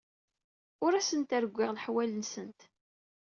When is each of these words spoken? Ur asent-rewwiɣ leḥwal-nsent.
Ur 0.83 0.93
asent-rewwiɣ 0.95 1.69
leḥwal-nsent. 1.73 2.59